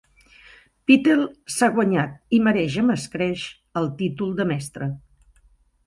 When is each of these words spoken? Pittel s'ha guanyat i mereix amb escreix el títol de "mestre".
Pittel 0.91 1.21
s'ha 1.57 1.69
guanyat 1.77 2.17
i 2.37 2.41
mereix 2.47 2.79
amb 2.85 2.97
escreix 2.97 3.47
el 3.83 3.95
títol 4.03 4.37
de 4.41 4.53
"mestre". 4.55 4.93